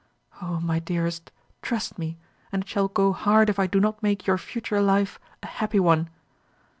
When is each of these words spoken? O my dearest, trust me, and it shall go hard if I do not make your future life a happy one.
O 0.41 0.59
my 0.59 0.79
dearest, 0.79 1.31
trust 1.61 1.99
me, 1.99 2.17
and 2.51 2.63
it 2.63 2.67
shall 2.69 2.87
go 2.87 3.13
hard 3.13 3.51
if 3.51 3.59
I 3.59 3.67
do 3.67 3.79
not 3.79 4.01
make 4.01 4.25
your 4.25 4.39
future 4.39 4.81
life 4.81 5.19
a 5.43 5.45
happy 5.45 5.79
one. 5.79 6.09